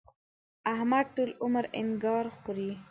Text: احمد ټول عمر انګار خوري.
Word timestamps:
احمد 0.73 1.05
ټول 1.15 1.29
عمر 1.43 1.65
انګار 1.79 2.25
خوري. 2.37 2.71